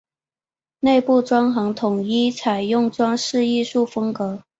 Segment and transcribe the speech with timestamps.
[0.79, 4.41] 内外装潢统一采用装饰艺术风格。